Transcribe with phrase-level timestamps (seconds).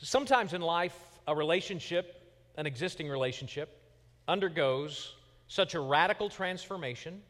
[0.00, 2.22] Sometimes in life, a relationship,
[2.56, 3.82] an existing relationship,
[4.28, 5.14] undergoes
[5.48, 7.20] such a radical transformation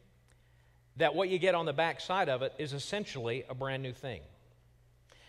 [0.96, 4.20] that what you get on the backside of it is essentially a brand new thing.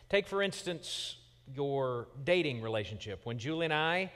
[0.09, 1.15] Take, for instance,
[1.53, 3.21] your dating relationship.
[3.23, 4.11] When Julie and I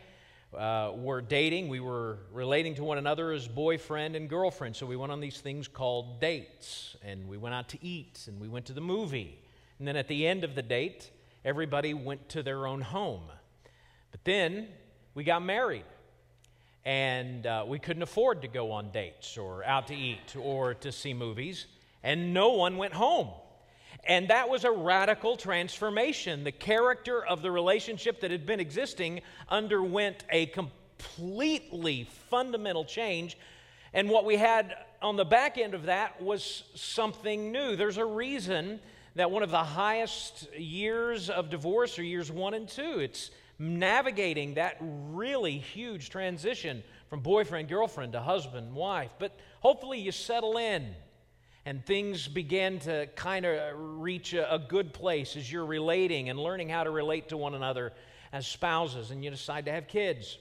[0.58, 4.76] uh, were dating, we were relating to one another as boyfriend and girlfriend.
[4.76, 8.40] So we went on these things called dates, and we went out to eat, and
[8.42, 9.40] we went to the movie.
[9.80, 11.10] And then at the end of the date,
[11.46, 13.24] everybody went to their own home.
[14.12, 14.68] But then
[15.14, 15.86] we got married,
[16.86, 20.92] and uh, we couldn't afford to go on dates or out to eat or to
[20.92, 21.66] see movies,
[22.04, 23.30] and no one went home.
[24.06, 26.44] And that was a radical transformation.
[26.44, 33.38] The character of the relationship that had been existing underwent a completely fundamental change.
[33.94, 37.76] And what we had on the back end of that was something new.
[37.76, 38.80] There's a reason
[39.16, 43.00] that one of the highest years of divorce are years one and two.
[43.00, 49.12] It's navigating that really huge transition from boyfriend, girlfriend to husband, wife.
[49.20, 50.96] But hopefully you settle in
[51.66, 53.60] and things begin to kind of
[54.02, 57.54] reach a, a, good place as you're relating and learning how to relate to one
[57.54, 57.94] another
[58.34, 60.38] as spouses, and you decide to have kids.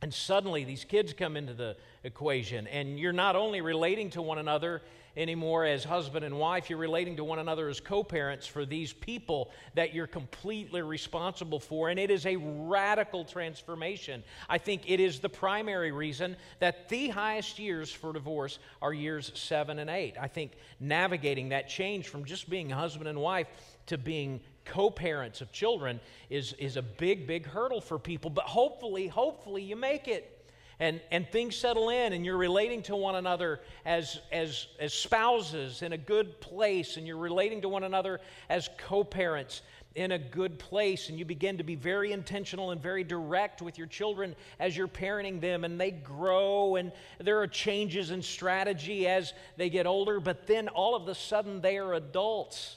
[0.00, 4.38] And suddenly these kids come into the equation, and you're not only relating to one
[4.38, 4.82] another
[5.18, 6.70] anymore as husband and wife.
[6.70, 11.58] You're relating to one another as co parents for these people that you're completely responsible
[11.58, 11.90] for.
[11.90, 14.22] And it is a radical transformation.
[14.48, 19.32] I think it is the primary reason that the highest years for divorce are years
[19.34, 20.16] seven and eight.
[20.18, 23.48] I think navigating that change from just being husband and wife
[23.86, 28.30] to being co parents of children is, is a big, big hurdle for people.
[28.30, 30.38] But hopefully, hopefully, you make it
[30.80, 35.82] and, and things settle in and you're relating to one another as, as, as spouses
[35.82, 39.62] in a good place and you're relating to one another as co parents
[39.94, 43.76] in a good place and you begin to be very intentional and very direct with
[43.76, 49.08] your children as you're parenting them and they grow and there are changes in strategy
[49.08, 52.76] as they get older but then all of a sudden they are adults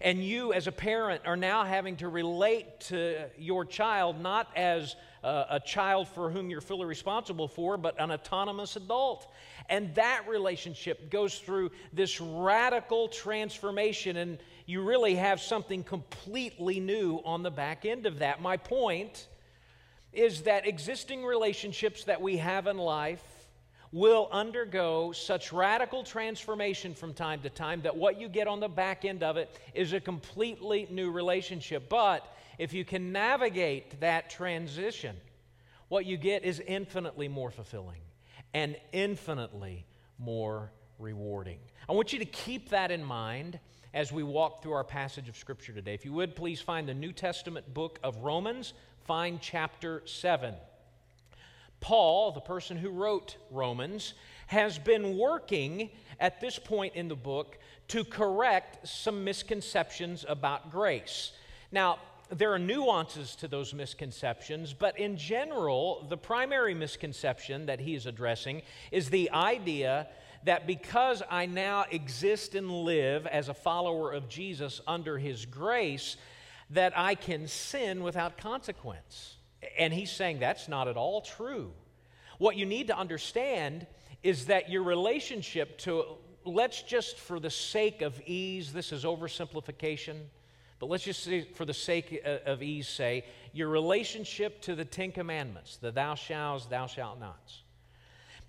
[0.00, 4.96] and you as a parent are now having to relate to your child not as
[5.22, 9.26] a child for whom you're fully responsible for, but an autonomous adult.
[9.68, 17.20] And that relationship goes through this radical transformation, and you really have something completely new
[17.24, 18.40] on the back end of that.
[18.40, 19.26] My point
[20.12, 23.24] is that existing relationships that we have in life
[23.96, 28.68] will undergo such radical transformation from time to time that what you get on the
[28.68, 31.88] back end of it is a completely new relationship.
[31.88, 32.22] But
[32.58, 35.16] if you can navigate that transition,
[35.88, 38.02] what you get is infinitely more fulfilling
[38.52, 39.86] and infinitely
[40.18, 41.58] more rewarding.
[41.88, 43.58] I want you to keep that in mind
[43.94, 45.94] as we walk through our passage of Scripture today.
[45.94, 48.74] If you would, please find the New Testament book of Romans,
[49.06, 50.54] find chapter 7.
[51.80, 54.14] Paul, the person who wrote Romans,
[54.46, 61.32] has been working at this point in the book to correct some misconceptions about grace.
[61.70, 61.98] Now,
[62.30, 68.06] there are nuances to those misconceptions, but in general, the primary misconception that he is
[68.06, 70.08] addressing is the idea
[70.44, 76.16] that because I now exist and live as a follower of Jesus under his grace,
[76.70, 79.35] that I can sin without consequence.
[79.78, 81.72] And he's saying that's not at all true.
[82.38, 83.86] What you need to understand
[84.22, 86.04] is that your relationship to,
[86.44, 90.16] let's just for the sake of ease, this is oversimplification
[90.78, 95.10] but let's just say, for the sake of ease, say your relationship to the Ten
[95.10, 97.62] Commandments, the thou shalt, thou shalt nots,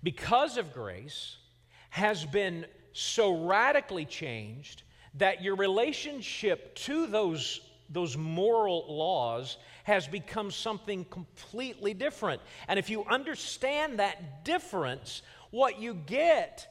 [0.02, 1.38] because of grace,
[1.90, 4.82] has been so radically changed
[5.14, 12.42] that your relationship to those, those moral laws has become something completely different.
[12.68, 16.66] And if you understand that difference, what you get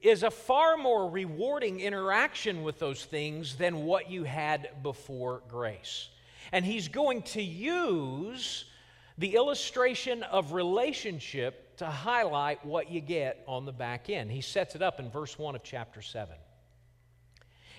[0.00, 6.08] is a far more rewarding interaction with those things than what you had before grace.
[6.50, 8.64] And he's going to use
[9.18, 14.30] the illustration of relationship to highlight what you get on the back end.
[14.30, 16.34] He sets it up in verse 1 of chapter 7.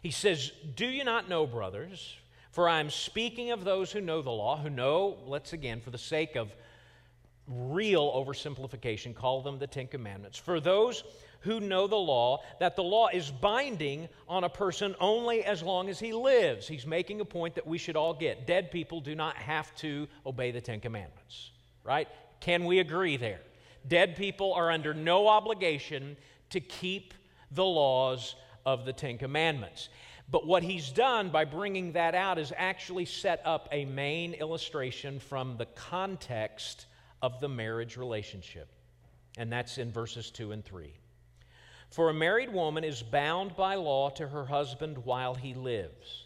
[0.02, 2.18] He says, Do you not know, brothers?
[2.54, 5.90] For I am speaking of those who know the law, who know, let's again, for
[5.90, 6.56] the sake of
[7.48, 10.38] real oversimplification, call them the Ten Commandments.
[10.38, 11.04] For those
[11.40, 15.90] who know the law that the law is binding on a person only as long
[15.90, 16.68] as he lives.
[16.68, 18.46] He's making a point that we should all get.
[18.46, 21.50] Dead people do not have to obey the Ten Commandments,
[21.84, 22.08] right?
[22.40, 23.42] Can we agree there?
[23.88, 26.16] Dead people are under no obligation
[26.52, 27.16] to keep
[27.50, 29.90] the laws of the Ten Commandments.
[30.30, 35.20] But what he's done by bringing that out is actually set up a main illustration
[35.20, 36.86] from the context
[37.22, 38.68] of the marriage relationship.
[39.38, 40.94] And that's in verses 2 and 3.
[41.90, 46.24] For a married woman is bound by law to her husband while he lives.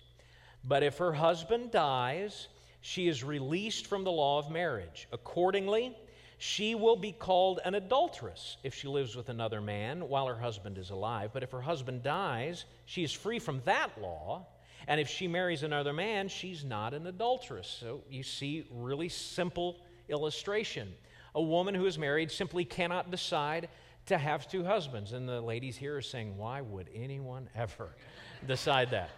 [0.63, 2.47] But if her husband dies,
[2.81, 5.07] she is released from the law of marriage.
[5.11, 5.95] Accordingly,
[6.37, 10.77] she will be called an adulteress if she lives with another man while her husband
[10.77, 11.31] is alive.
[11.33, 14.45] But if her husband dies, she is free from that law.
[14.87, 17.67] And if she marries another man, she's not an adulteress.
[17.67, 19.77] So you see, really simple
[20.09, 20.93] illustration.
[21.33, 23.67] A woman who is married simply cannot decide
[24.05, 25.13] to have two husbands.
[25.13, 27.89] And the ladies here are saying, why would anyone ever
[28.47, 29.09] decide that?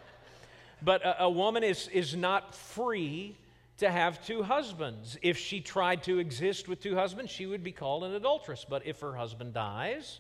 [0.82, 3.36] But a, a woman is, is not free
[3.80, 5.18] to have two husbands.
[5.22, 8.66] If she tried to exist with two husbands, she would be called an adulteress.
[8.68, 10.20] But if her husband dies,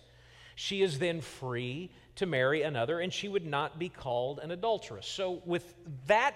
[0.56, 5.07] she is then free to marry another and she would not be called an adulteress.
[5.07, 5.73] So, with
[6.07, 6.35] that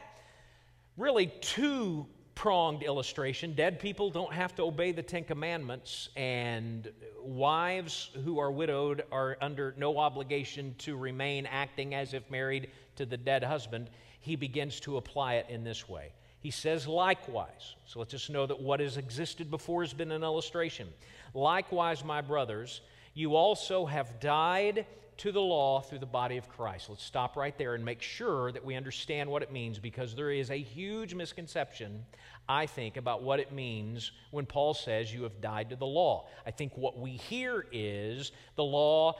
[0.97, 2.05] really two
[2.35, 6.91] pronged illustration, dead people don't have to obey the Ten Commandments, and
[7.21, 13.05] wives who are widowed are under no obligation to remain acting as if married to
[13.05, 13.89] the dead husband.
[14.19, 16.11] He begins to apply it in this way.
[16.43, 17.75] He says, likewise.
[17.85, 20.89] So let's just know that what has existed before has been an illustration.
[21.33, 22.81] Likewise, my brothers,
[23.13, 24.85] you also have died
[25.19, 26.89] to the law through the body of Christ.
[26.89, 30.31] Let's stop right there and make sure that we understand what it means because there
[30.31, 32.03] is a huge misconception,
[32.49, 36.27] I think, about what it means when Paul says you have died to the law.
[36.45, 39.13] I think what we hear is the law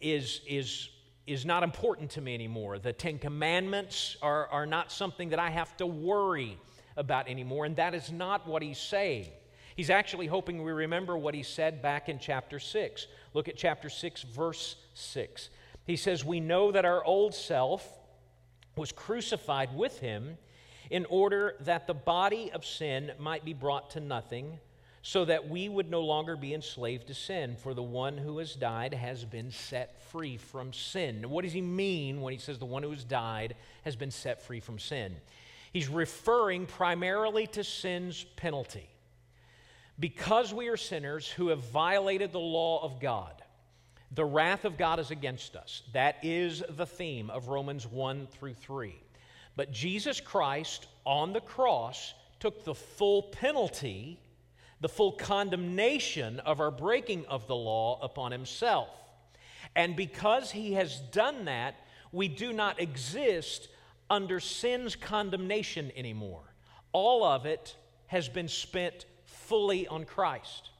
[0.00, 0.88] is, is
[1.26, 2.78] is not important to me anymore.
[2.78, 6.58] The Ten Commandments are, are not something that I have to worry
[6.96, 9.28] about anymore, and that is not what he's saying.
[9.76, 13.06] He's actually hoping we remember what he said back in chapter 6.
[13.34, 15.50] Look at chapter 6, verse 6.
[15.84, 17.86] He says, We know that our old self
[18.76, 20.38] was crucified with him
[20.90, 24.58] in order that the body of sin might be brought to nothing
[25.06, 28.56] so that we would no longer be enslaved to sin, for the one who has
[28.56, 31.30] died has been set free from sin.
[31.30, 33.54] What does he mean when he says the one who has died
[33.84, 35.14] has been set free from sin?
[35.72, 38.90] He's referring primarily to sin's penalty.
[39.96, 43.44] Because we are sinners who have violated the law of God,
[44.10, 45.84] the wrath of God is against us.
[45.92, 48.96] That is the theme of Romans 1 through 3.
[49.54, 54.18] But Jesus Christ on the cross took the full penalty
[54.80, 58.88] the full condemnation of our breaking of the law upon himself.
[59.74, 61.76] And because he has done that,
[62.12, 63.68] we do not exist
[64.08, 66.42] under sin's condemnation anymore.
[66.92, 67.76] All of it
[68.06, 70.70] has been spent fully on Christ.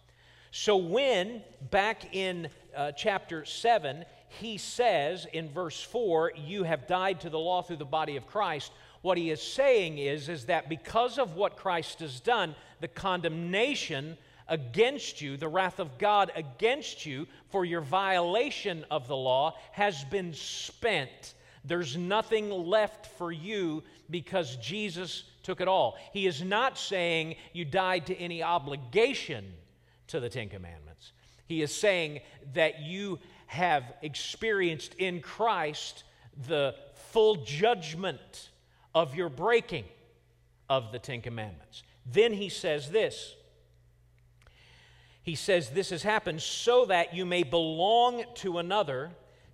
[0.51, 7.21] So, when back in uh, chapter 7, he says in verse 4, You have died
[7.21, 8.73] to the law through the body of Christ,
[9.07, 14.19] what he is saying is, is that because of what Christ has done, the condemnation
[14.49, 20.03] against you, the wrath of God against you for your violation of the law has
[20.03, 21.35] been spent.
[21.65, 25.97] There's nothing left for you because Jesus took it all.
[26.13, 29.55] He is not saying you died to any obligation
[30.09, 31.13] to the Ten Commandments.
[31.47, 32.23] He is saying
[32.55, 36.03] that you have experienced in Christ
[36.49, 36.75] the
[37.13, 38.51] full judgment
[38.97, 39.85] of your breaking
[40.71, 41.83] of the Ten Commandments.
[42.07, 43.35] Then he says this.
[45.23, 49.11] He says, This has happened so that you may belong to another,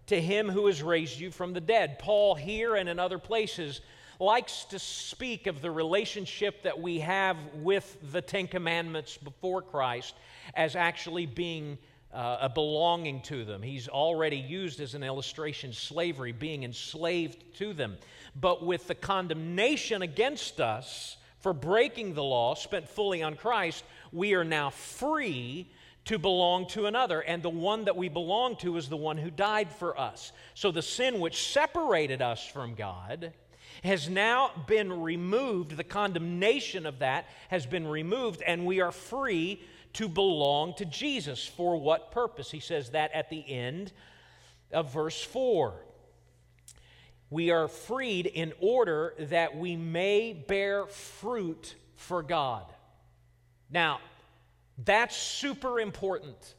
[0.06, 1.98] to him who has raised you from the dead.
[1.98, 3.80] Paul, here and in other places,
[4.20, 10.14] likes to speak of the relationship that we have with the Ten Commandments before Christ
[10.54, 11.78] as actually being
[12.12, 13.62] uh, a belonging to them.
[13.62, 17.96] He's already used as an illustration slavery, being enslaved to them
[18.34, 24.34] but with the condemnation against us for breaking the law spent fully on Christ, we
[24.34, 25.68] are now free
[26.04, 27.20] to belong to another.
[27.20, 30.32] And the one that we belong to is the one who died for us.
[30.54, 33.32] So the sin which separated us from God
[33.84, 35.76] has now been removed.
[35.76, 39.60] The condemnation of that has been removed, and we are free
[39.94, 41.46] to belong to Jesus.
[41.46, 42.50] For what purpose?
[42.50, 43.92] He says that at the end
[44.72, 45.74] of verse 4
[47.32, 52.66] we are freed in order that we may bear fruit for God.
[53.70, 54.00] Now,
[54.76, 56.54] that's super important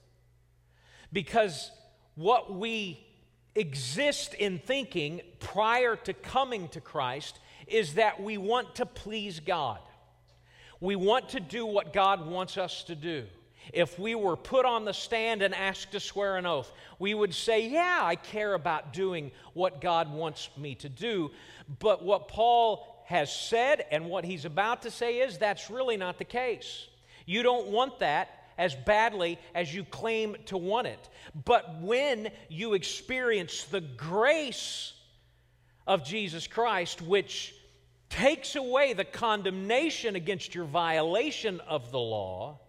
[1.11, 1.69] because
[2.15, 3.05] what we
[3.53, 7.37] exist in thinking prior to coming to Christ
[7.67, 9.77] is that we want to please God.
[10.83, 13.25] We want to do what God wants us to do.
[13.71, 17.33] if we were put on the stand and asked to swear an oath, we would
[17.33, 21.31] say, Yeah, I care about doing what God wants me to do.
[21.79, 26.17] But what Paul has said and what he's about to say is that's really not
[26.17, 26.89] the case.
[27.25, 31.09] You don't want that as badly as you claim to want it.
[31.45, 34.91] But when you experience the grace
[35.87, 37.55] of Jesus Christ, which
[38.13, 42.60] takes away the condemnation against your violation of the law,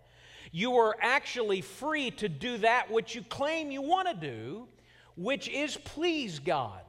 [0.53, 4.67] you are actually free to do that which you claim you want to do,
[5.17, 6.81] which is please God.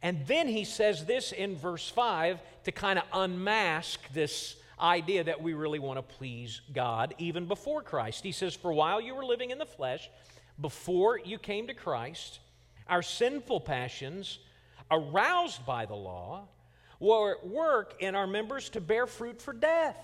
[0.00, 5.42] And then he says this in verse 5 to kind of unmask this idea that
[5.42, 8.22] we really want to please God even before Christ.
[8.22, 10.08] He says, For while you were living in the flesh,
[10.60, 12.38] before you came to Christ,
[12.88, 14.38] our sinful passions,
[14.88, 16.46] aroused by the law,
[17.02, 19.96] were at work in our members to bear fruit for death.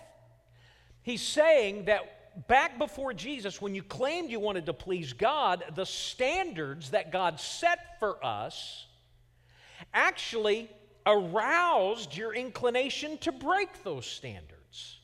[1.02, 5.86] He's saying that back before Jesus, when you claimed you wanted to please God, the
[5.86, 8.86] standards that God set for us
[9.94, 10.68] actually
[11.06, 14.98] aroused your inclination to break those standards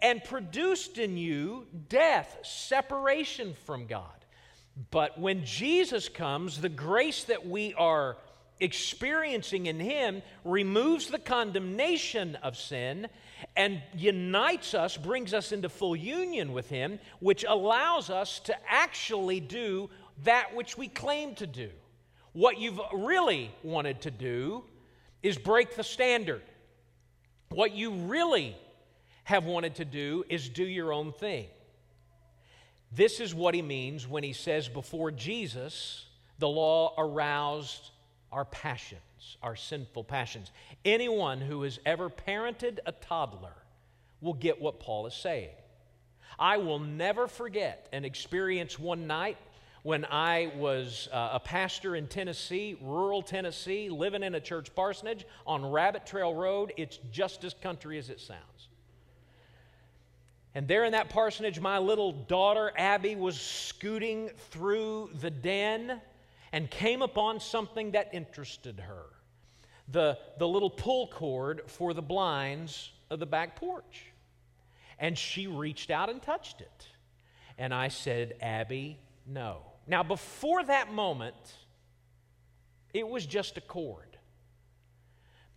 [0.00, 4.06] and produced in you death, separation from God.
[4.90, 8.16] But when Jesus comes, the grace that we are
[8.60, 13.08] experiencing in Him removes the condemnation of sin
[13.56, 19.40] and unites us, brings us into full union with Him, which allows us to actually
[19.40, 19.90] do
[20.24, 21.70] that which we claim to do.
[22.32, 24.64] What you've really wanted to do
[25.22, 26.42] is break the standard.
[27.50, 28.56] What you really
[29.24, 31.46] have wanted to do is do your own thing.
[32.94, 36.06] This is what he means when he says, before Jesus,
[36.38, 37.90] the law aroused
[38.32, 40.50] our passions, our sinful passions.
[40.84, 43.54] Anyone who has ever parented a toddler
[44.20, 45.50] will get what Paul is saying.
[46.38, 49.36] I will never forget an experience one night
[49.82, 55.26] when I was uh, a pastor in Tennessee, rural Tennessee, living in a church parsonage
[55.46, 56.72] on Rabbit Trail Road.
[56.76, 58.40] It's just as country as it sounds.
[60.54, 66.00] And there in that parsonage, my little daughter Abby was scooting through the den
[66.52, 69.06] and came upon something that interested her
[69.88, 74.06] the, the little pull cord for the blinds of the back porch.
[74.98, 76.86] And she reached out and touched it.
[77.58, 79.62] And I said, Abby, no.
[79.86, 81.34] Now, before that moment,
[82.94, 84.16] it was just a cord.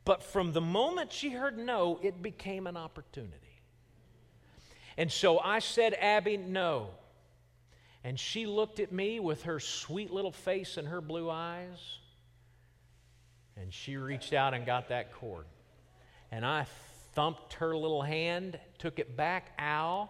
[0.04, 3.40] But from the moment she heard no, it became an opportunity.
[4.98, 6.90] And so I said, Abby, no.
[8.06, 11.98] And she looked at me with her sweet little face and her blue eyes.
[13.58, 15.46] And she reached out and got that cord.
[16.32, 16.68] And I
[17.16, 20.08] thumped her little hand, took it back, ow.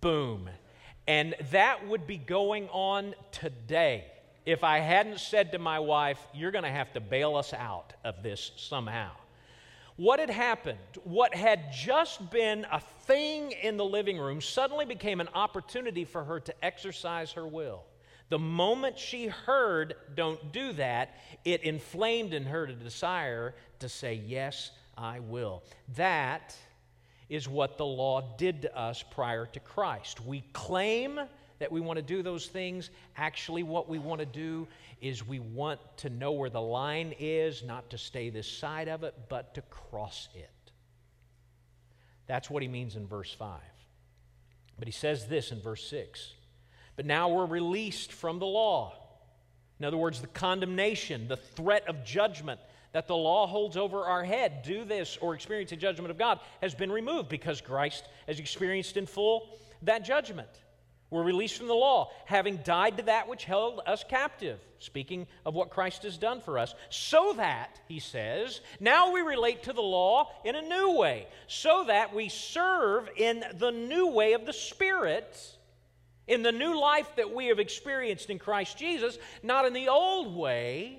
[0.00, 0.48] Boom.
[1.06, 4.06] And that would be going on today
[4.46, 7.92] if I hadn't said to my wife, You're going to have to bail us out
[8.04, 9.10] of this somehow.
[9.96, 15.20] What had happened, what had just been a thing in the living room, suddenly became
[15.20, 17.84] an opportunity for her to exercise her will.
[18.28, 24.14] The moment she heard, don't do that, it inflamed in her the desire to say,
[24.14, 25.62] Yes, I will.
[25.94, 26.56] That
[27.28, 30.20] is what the law did to us prior to Christ.
[30.24, 31.20] We claim
[31.58, 32.90] that we want to do those things.
[33.16, 34.66] Actually, what we want to do
[35.04, 39.04] is we want to know where the line is, not to stay this side of
[39.04, 40.50] it, but to cross it.
[42.26, 43.60] That's what he means in verse 5.
[44.78, 46.32] But he says this in verse 6
[46.96, 48.94] But now we're released from the law.
[49.78, 52.60] In other words, the condemnation, the threat of judgment
[52.92, 56.40] that the law holds over our head, do this or experience the judgment of God,
[56.62, 59.48] has been removed because Christ has experienced in full
[59.82, 60.48] that judgment.
[61.14, 64.58] We're released from the law, having died to that which held us captive.
[64.80, 69.62] Speaking of what Christ has done for us, so that, he says, now we relate
[69.62, 74.32] to the law in a new way, so that we serve in the new way
[74.32, 75.38] of the Spirit,
[76.26, 80.34] in the new life that we have experienced in Christ Jesus, not in the old
[80.34, 80.98] way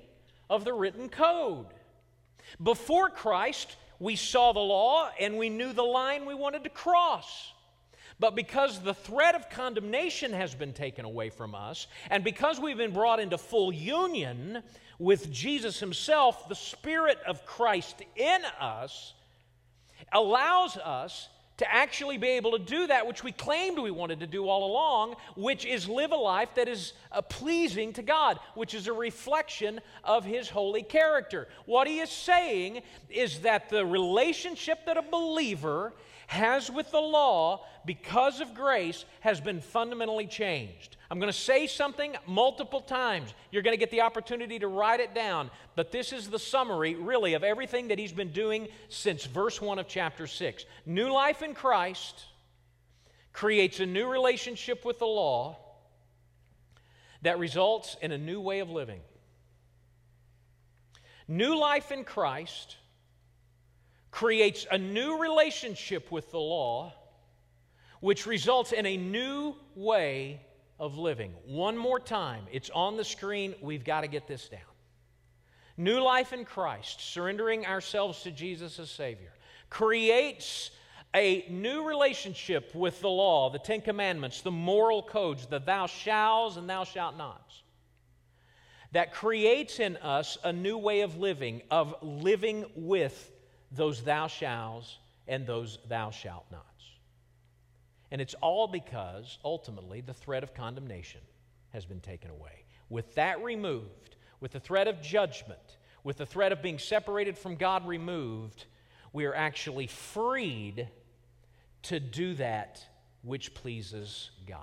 [0.50, 1.66] of the written code.
[2.64, 7.52] Before Christ, we saw the law and we knew the line we wanted to cross.
[8.20, 12.78] But because the threat of condemnation has been taken away from us, and because we've
[12.78, 14.64] been brought into full union
[15.00, 19.14] with Jesus Himself, the Spirit of Christ in us
[20.14, 24.28] allows us to actually be able to do that which we claimed we wanted to
[24.28, 28.74] do all along, which is live a life that is uh, pleasing to God, which
[28.74, 31.48] is a reflection of His holy character.
[31.66, 35.94] What he is saying is that the relationship that a believer
[36.28, 40.98] has with the law because of grace has been fundamentally changed.
[41.10, 43.34] I'm going to say something multiple times.
[43.52, 45.52] You're going to get the opportunity to write it down.
[45.76, 49.78] But this is the summary, really, of everything that he's been doing since verse 1
[49.78, 50.66] of chapter 6.
[50.86, 52.26] New life in Christ
[53.34, 55.58] creates a new relationship with the law
[57.22, 59.02] that results in a new way of living.
[61.28, 62.78] New life in Christ
[64.16, 66.94] creates a new relationship with the law,
[68.00, 70.40] which results in a new way
[70.80, 71.34] of living.
[71.46, 73.56] One more time, it's on the screen.
[73.62, 74.62] We've got to get this down.
[75.76, 79.34] New life in Christ, surrendering ourselves to Jesus as Savior,
[79.70, 80.72] creates
[81.14, 86.56] a new relationship with the law, the Ten Commandments, the moral codes, the thou shalls
[86.56, 87.64] and thou shalt nots.
[88.94, 93.34] That creates in us a new way of living, of living with
[93.76, 96.66] those thou shalls and those thou shalt nots.
[98.12, 101.22] And it's all because ultimately the threat of condemnation
[101.74, 102.64] has been taken away.
[102.90, 107.56] With that removed, with the threat of judgment, with the threat of being separated from
[107.56, 108.66] God removed,
[109.12, 110.88] we are actually freed
[111.84, 112.84] to do that
[113.24, 114.60] which pleases God.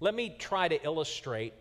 [0.00, 1.54] Let me try to illustrate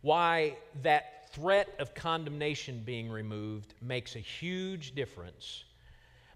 [0.00, 5.64] why that threat of condemnation being removed makes a huge difference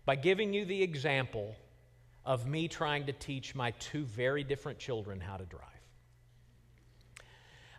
[0.04, 1.54] by giving you the example
[2.24, 5.62] of me trying to teach my two very different children how to drive.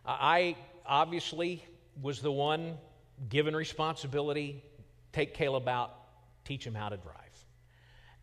[0.05, 0.55] I
[0.85, 1.65] obviously
[2.01, 2.77] was the one
[3.29, 4.63] given responsibility
[5.11, 5.95] take Caleb out,
[6.45, 7.15] teach him how to drive.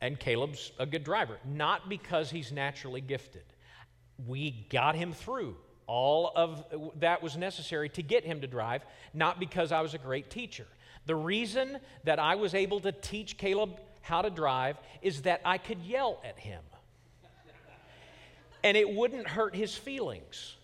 [0.00, 3.44] And Caleb's a good driver, not because he's naturally gifted.
[4.26, 5.56] We got him through
[5.86, 6.64] all of
[7.00, 10.66] that was necessary to get him to drive, not because I was a great teacher.
[11.06, 15.58] The reason that I was able to teach Caleb how to drive is that I
[15.58, 16.62] could yell at him.
[18.62, 20.56] And it wouldn't hurt his feelings.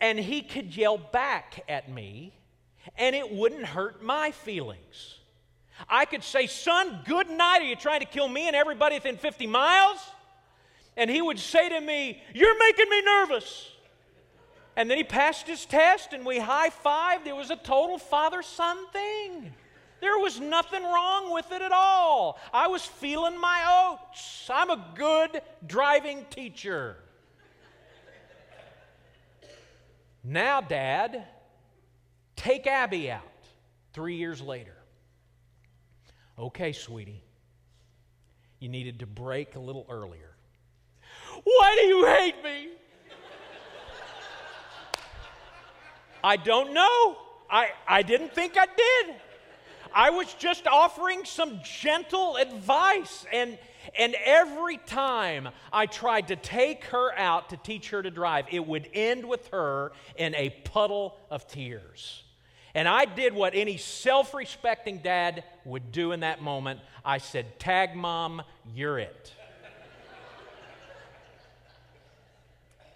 [0.00, 2.32] And he could yell back at me,
[2.96, 5.18] and it wouldn't hurt my feelings.
[5.88, 7.60] I could say, Son, good night.
[7.60, 9.98] Are you trying to kill me and everybody within 50 miles?
[10.96, 13.71] And he would say to me, You're making me nervous.
[14.76, 17.26] And then he passed his test and we high fived.
[17.26, 19.52] It was a total father son thing.
[20.00, 22.40] There was nothing wrong with it at all.
[22.52, 24.50] I was feeling my oats.
[24.52, 26.96] I'm a good driving teacher.
[30.24, 31.24] now, Dad,
[32.34, 33.22] take Abby out
[33.92, 34.74] three years later.
[36.38, 37.22] Okay, sweetie,
[38.58, 40.34] you needed to brake a little earlier.
[41.44, 42.68] Why do you hate me?
[46.24, 47.16] I don't know.
[47.50, 49.16] I, I didn't think I did.
[49.94, 53.26] I was just offering some gentle advice.
[53.32, 53.58] And,
[53.98, 58.66] and every time I tried to take her out to teach her to drive, it
[58.66, 62.22] would end with her in a puddle of tears.
[62.74, 66.80] And I did what any self respecting dad would do in that moment.
[67.04, 68.42] I said, Tag mom,
[68.74, 69.32] you're it.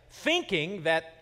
[0.09, 1.16] Thinking that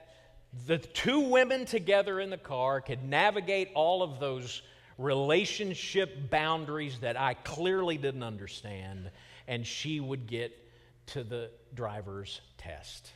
[0.67, 4.63] the two women together in the car could navigate all of those
[4.99, 9.11] relationship boundaries that I clearly didn't understand,
[9.49, 10.57] and she would get
[11.07, 13.11] to the driver's test.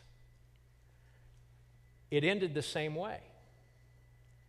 [2.11, 3.21] It ended the same way.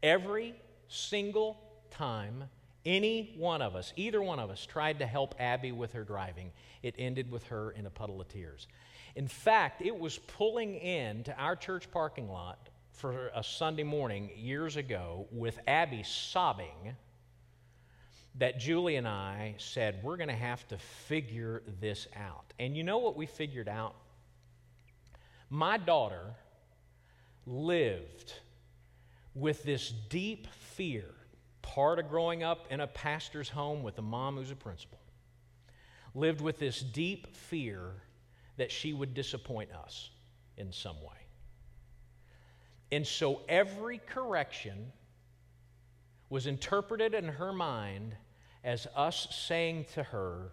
[0.02, 0.56] Every
[0.88, 1.60] single
[1.92, 2.46] time
[2.86, 6.52] any one of us, either one of us, tried to help Abby with her driving,
[6.82, 8.68] it ended with her in a puddle of tears.
[9.16, 12.70] In fact, it was pulling in to our church parking lot
[13.00, 16.98] for a Sunday morning years ago with Abby sobbing
[18.36, 22.54] that Julie and I said, We're going to have to figure this out.
[22.60, 23.96] And you know what we figured out?
[25.50, 26.36] My daughter
[27.46, 28.34] lived
[29.34, 31.06] with this deep fear,
[31.62, 35.00] part of growing up in a pastor's home with a mom who's a principal,
[36.14, 37.94] lived with this deep fear
[38.58, 40.10] that she would disappoint us
[40.58, 41.29] in some way.
[42.92, 44.92] And so every correction
[46.30, 48.16] was interpreted in her mind
[48.64, 50.52] as us saying to her,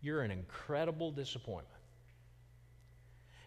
[0.00, 1.68] You're an incredible disappointment.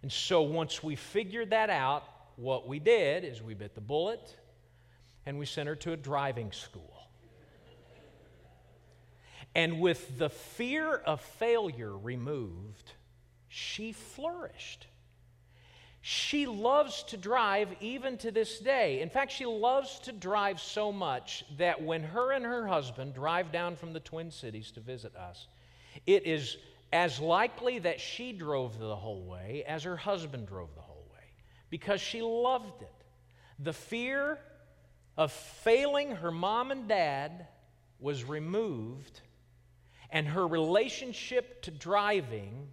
[0.01, 2.03] And so once we figured that out,
[2.36, 4.36] what we did is we bit the bullet
[5.25, 6.93] and we sent her to a driving school.
[9.56, 12.91] And with the fear of failure removed,
[13.47, 14.86] she flourished.
[16.10, 19.02] She loves to drive even to this day.
[19.02, 23.52] In fact, she loves to drive so much that when her and her husband drive
[23.52, 25.48] down from the Twin Cities to visit us,
[26.06, 26.56] it is
[26.93, 31.26] as likely that she drove the whole way as her husband drove the whole way
[31.70, 33.04] because she loved it.
[33.60, 34.39] The fear
[35.17, 37.48] of failing her mom and dad
[38.00, 39.20] was removed,
[40.10, 42.70] and her relationship to driving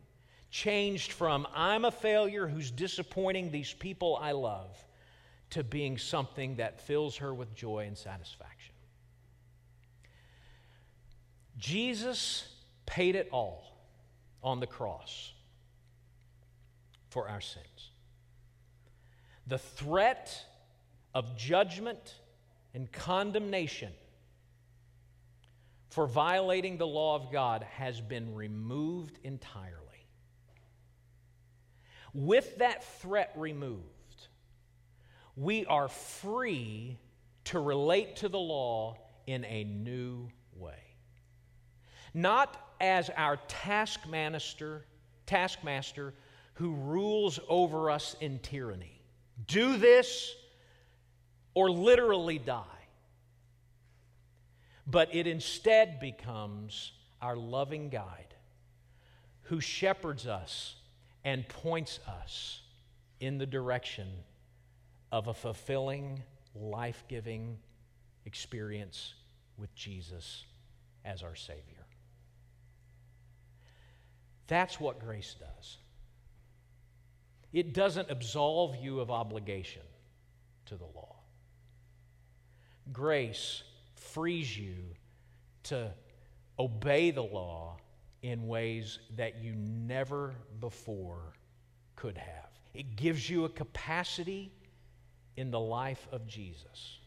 [0.54, 4.78] changed from I'm a failure who's disappointing these people I love
[5.50, 8.72] to being something that fills her with joy and satisfaction.
[11.58, 12.46] Jesus
[12.86, 13.64] paid it all
[14.44, 15.32] on the cross
[17.08, 17.90] for our sins.
[19.48, 20.40] The threat
[21.16, 22.14] of judgment
[22.74, 23.90] and condemnation
[25.90, 29.83] for violating the law of God has been removed entirely.
[32.14, 33.82] With that threat removed,
[35.36, 36.96] we are free
[37.46, 38.96] to relate to the law
[39.26, 40.78] in a new way.
[42.14, 44.84] Not as our taskmaster,
[45.26, 46.14] taskmaster
[46.54, 49.02] who rules over us in tyranny.
[49.48, 50.34] Do this
[51.54, 52.62] or literally die.
[54.86, 58.34] But it instead becomes our loving guide
[59.42, 60.76] who shepherds us
[61.24, 62.60] and points us
[63.20, 64.08] in the direction
[65.10, 66.22] of a fulfilling,
[66.54, 67.56] life giving
[68.26, 69.14] experience
[69.56, 70.44] with Jesus
[71.04, 71.86] as our Savior.
[74.46, 75.78] That's what grace does.
[77.52, 79.82] It doesn't absolve you of obligation
[80.66, 81.16] to the law.
[82.92, 83.62] Grace
[83.94, 84.74] frees you
[85.64, 85.92] to
[86.58, 87.78] obey the law
[88.24, 91.34] in ways that you never before
[91.94, 92.48] could have.
[92.72, 94.50] It gives you a capacity
[95.36, 97.00] in the life of Jesus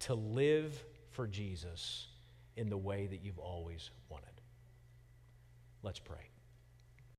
[0.00, 2.08] to live for Jesus
[2.56, 4.26] in the way that you've always wanted.
[5.84, 6.30] Let's pray.